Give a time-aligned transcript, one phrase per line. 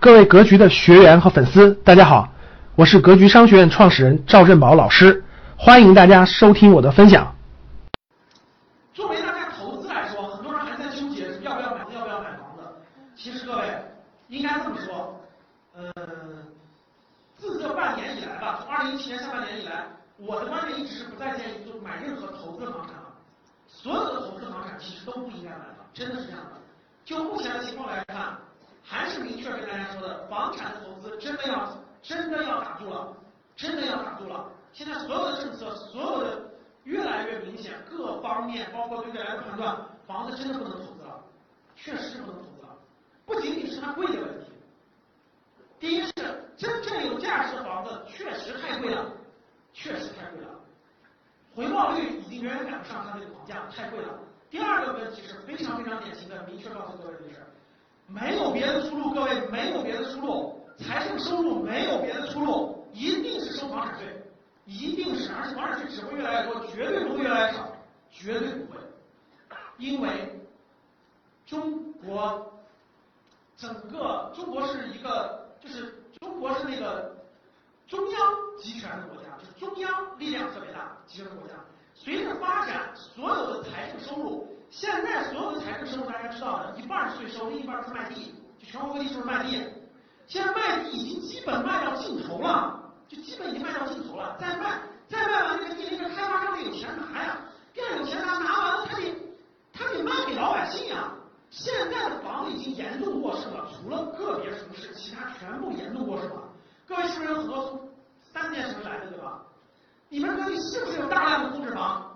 [0.00, 2.26] 各位格局的学员和粉丝，大家好，
[2.74, 5.22] 我是格局商学院创始人赵振宝老师，
[5.58, 7.36] 欢迎大家收听我的分享。
[8.94, 12.62] 作为大家投资来说，很多人还在纠结要不要买要不要买房子。
[13.14, 13.64] 其实各位
[14.28, 15.20] 应该这么说，
[15.76, 15.92] 呃，
[17.36, 19.84] 自这半年以来吧，从二零一七年下半年以来，
[20.16, 23.12] 我的观点一直是不再建议做买任何投资的房产了。
[23.68, 26.52] 所有的投资房产其实都不应该买了，真的是这样的。
[27.04, 28.32] 就目前的情况来看。
[28.90, 33.16] 还是明确跟大家说的，房产的投资真的要真的要打住了，
[33.54, 34.50] 真的要打住了。
[34.72, 36.50] 现在所有的政策，所有的
[36.82, 39.76] 越来越明显，各方面包括对未来的判断，
[40.08, 41.22] 房子真的不能投资了，
[41.76, 42.76] 确实不能投资了。
[43.24, 44.50] 不仅仅是它贵的问题，
[45.78, 46.12] 第一是
[46.56, 49.06] 真正有价值的房子确实太贵了，
[49.72, 50.48] 确实太贵了，
[51.54, 54.18] 回报率已经远远赶不上它这个房价，太贵了。
[54.50, 57.46] 第二个问题是非常非常典型的，明确告诉各位的是。
[58.12, 64.22] 没有别的出路，各位没有别的出路，财政收入没有别的出路，一定是收房产税，
[64.64, 67.72] 一定是，而且房产税只会越来越多，绝对不会越来越少，
[68.10, 68.80] 绝对不会，
[69.78, 70.40] 因为
[71.46, 72.52] 中国
[73.56, 77.14] 整个中国是一个，就是中国是那个
[77.86, 78.20] 中央
[78.58, 81.54] 集权的国家，就是中央力量特别大集权的国家，
[81.94, 84.48] 随着发展，所有的财政收入。
[84.70, 89.66] 现在所有的财政收入，大家知道的，一半是税收，另一半是卖地，就全国各地就是卖地。
[90.28, 94.36] 现在卖地已经基本卖到尽头了，就基本已经卖到尽头了。
[94.38, 97.38] 再卖，再卖完这个地，那个开发商得有钱拿呀，
[97.74, 99.12] 第二有钱拿，拿完了他得
[99.72, 101.14] 他得卖给老百姓呀。
[101.50, 106.42] 现在的房子已经严重过剩了，除了个别城市，其他全部严重过剩了。
[106.86, 107.88] 各位是不是有很多从
[108.32, 109.42] 三线城市来的，对吧？
[110.08, 112.09] 你们各地是不是有大量的空置房？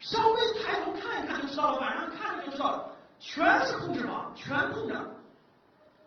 [0.00, 4.94] 稍微抬头看一看就知道了，晚上看着就知道了，全是空置房，全空着。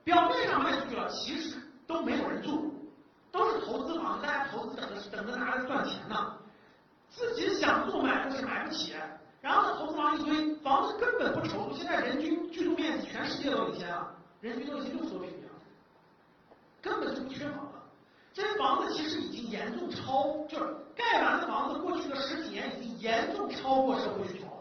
[0.04, 2.74] 表面上卖出去了，其实都没有人住，
[3.32, 6.38] 都是投资房，大家投资等着等着拿来赚钱呢。
[7.10, 8.96] 自己想做买，但是买不起，
[9.42, 11.72] 然后呢，投资房一堆，房子根本不愁。
[11.74, 15.52] 现在人均居住面积全世界都领先啊，人均都已经六十多平米了，
[16.82, 17.78] 根本就不缺房子。
[18.34, 21.91] 这些房子其实已经严重超，就是盖完的房子，过
[23.02, 24.52] 严重超过社会需求了。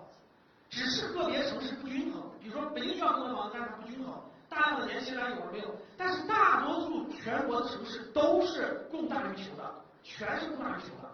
[0.68, 4.14] 只是个别城市不均衡，比如说北京需要更多房子，但是不均衡，
[4.48, 5.66] 大量的年轻人有而没有。
[5.96, 11.10] 但是大多数全国的城市都是供大于求的，全是供大于求的。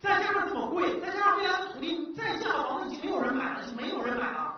[0.00, 4.56] 再加上这么贵，再加上未来的土地再价的房子已经没有人买了，已经没有人买了，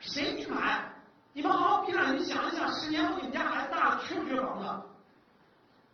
[0.00, 0.84] 谁去买？
[1.32, 4.66] 你们好好闭上眼睛想一想，十年后你们家孩子大了，缺不缺房子？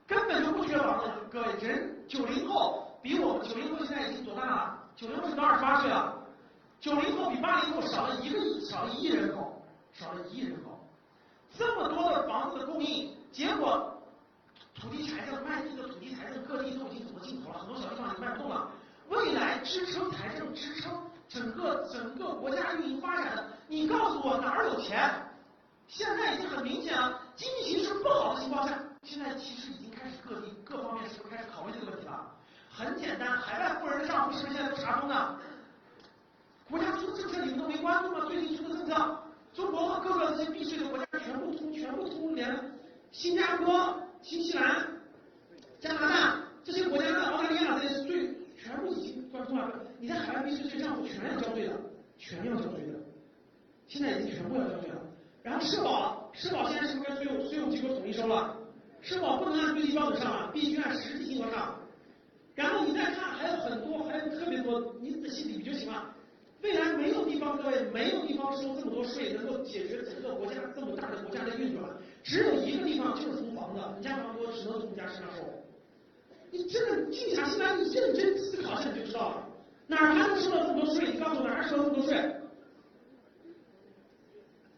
[0.06, 4.35] 根本就不缺房子，各位人九零后比我们九零后现在已经多
[4.96, 6.14] 九零后是都二十八岁了，
[6.80, 9.62] 九零后比八零后少了一个亿，少了一亿人口，
[9.92, 10.78] 少了一亿人口。
[11.56, 13.92] 这么多的房子的供应，结果
[14.74, 18.70] 土地财政卖地的土地财政各地都已经走到尽头了，很多小地方已经卖不动了。
[19.08, 20.92] 未来支撑财政支撑
[21.28, 25.10] 整个整个国家运营发展的，你告诉我哪儿有钱？
[25.88, 29.86] 现在已经很明显了，经济形势不好的情况下，现在其实已经。
[30.28, 32.26] 各地各方面是不是开始考虑这个问题了？
[32.70, 35.38] 很简单，海外富人的账户是不是现在都查封了？
[36.70, 38.24] 国家出的政策你们都没关注吗？
[38.26, 39.18] 最近出的政策，
[39.52, 42.48] 中国和各个这些避税的国家全部通全部通联，
[43.10, 44.86] 新加坡、新西兰、
[45.80, 49.72] 加拿大这些国家的澳大利亚这些税全部已经关通了。
[49.98, 51.72] 你在海外避税税账户全要交税的，
[52.18, 52.98] 全要交税的，
[53.88, 54.96] 现在已经全部要交税了。
[55.42, 58.56] 然后社保，社保现在是不是跟税务税务机构统一收了？
[59.00, 61.75] 社保不能按最低标准上了，必须按实际金额上。
[62.56, 66.12] 然后你再看，还有很多，还有特别多，你仔细比就行了。
[66.62, 71.88] 未来没有地方，各位没有地方收这么多税，能够解决整个国家这么大的国家的运转。
[72.24, 75.42] 只有一个地方，就是从房子，你家房多，只能从你家身上收。
[76.50, 79.48] 你真的静下心来，你认真思考一下，你就知道了。
[79.86, 81.12] 哪儿还能收到这么多税？
[81.12, 82.34] 你告诉我，哪儿收这么多税？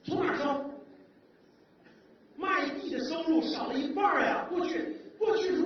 [0.04, 0.64] 从哪儿收？
[2.36, 4.46] 卖地的收入少了一半呀！
[4.48, 5.56] 过去，过去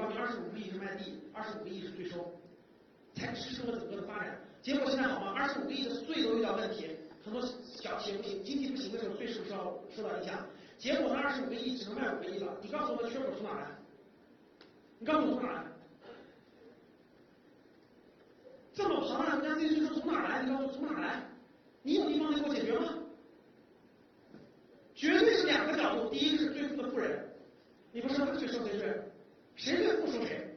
[0.00, 2.32] 告诉你二十五个亿是卖地，二十五个亿是税收，
[3.14, 4.40] 才支撑了整个的发展。
[4.62, 5.32] 结果现在好吗？
[5.36, 6.88] 二十五个亿的税都遇到问题，
[7.22, 10.46] 很多小企业不行，经济不行的时候，税是不是要受到影响？
[10.78, 12.56] 结果呢，二十五个亿只能卖五个亿了。
[12.62, 13.66] 你告诉我，缺口从哪来？
[14.98, 15.64] 你告诉我从哪来？
[18.72, 20.42] 这么庞大的国家税收从哪来？
[20.42, 21.22] 你告诉我从哪来？
[21.82, 22.94] 你有地方能给我解决吗？
[24.94, 27.26] 绝对是两个角度，第一是最富的富人，
[27.92, 29.02] 你不收他税收谁税？
[29.56, 30.54] 谁最富收谁。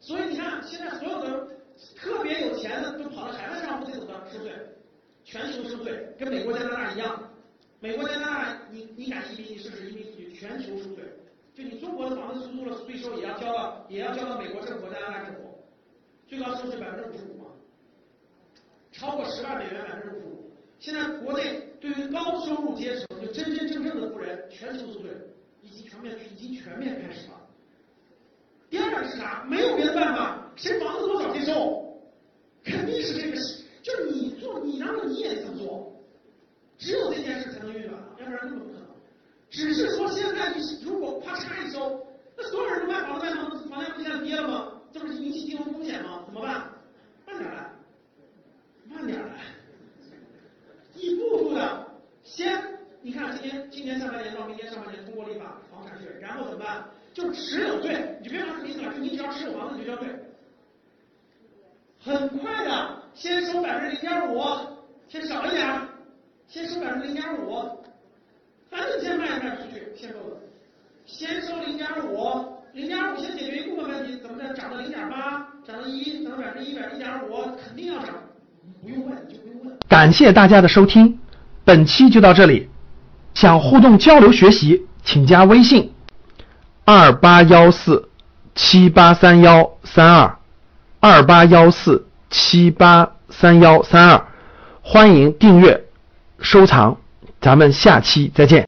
[0.00, 1.48] 所以你看，现在所有的
[1.96, 4.52] 特别有钱的都跑到海外上户去怎么收税？
[5.26, 7.20] 全球收税，跟美国、加拿大一样。
[7.80, 11.02] 美国、加拿大，你你敢移民，你试试移民出去，全球收税。
[11.52, 15.58] 就你中国的房子出租了，税收也要交到，也要交到美国政府、加拿大政府，
[16.28, 17.46] 最高收税百分之五十五嘛，
[18.92, 20.52] 超过十万美元百分之五十五。
[20.78, 25.10] 现在国内对于高收入阶层，就真真正正的富人，全球收税，
[25.60, 27.32] 已经全面已经全面开始了。
[28.70, 29.44] 第二个是啥？
[29.48, 32.00] 没有别的办法，谁房子多少谁收，
[32.62, 33.36] 肯定是这个，
[33.82, 36.04] 就是你做，你让你也这么做，
[36.76, 38.86] 只有这件事才能运转，要不然根本不可能。
[39.48, 42.04] 只是说现在你如果啪嚓一收，
[42.36, 44.72] 那所有人都卖房子，卖房子，房价不现在跌了吗？
[44.92, 46.24] 这不是引起金融风险吗？
[46.26, 46.68] 怎么办？
[47.24, 47.70] 慢点来，
[48.88, 49.44] 慢点来，
[50.96, 51.86] 一步步的，
[52.24, 52.60] 先
[53.00, 56.84] 你看今年今年下半年到明年上半年通过立法房产税，然后怎么办？
[57.14, 60.08] 就持有税，你别管什么意思了，就你只要持有房子就交税，
[62.00, 64.42] 很快的，先收百分之零点五，
[65.08, 65.80] 先少一点，
[66.48, 67.84] 先收百分之零点五，
[68.68, 70.18] 反正先卖卖不出去，先收，
[71.04, 78.12] 先收零点五，零点五先解决一部分问题，怎么着涨到零点八，涨到一，涨到百分之一百一点五，肯定要涨，
[78.82, 79.78] 不用问就不用问。
[79.88, 81.16] 感谢大家的收听，
[81.64, 82.68] 本期就到这里。
[83.36, 85.92] 想互动交流学习，请加微信。
[86.86, 88.08] 二八幺四
[88.54, 90.38] 七八三幺三二，
[91.00, 94.26] 二八幺四七八三幺三二，
[94.80, 95.84] 欢迎订阅、
[96.40, 96.96] 收藏，
[97.38, 98.64] 咱们下期再见。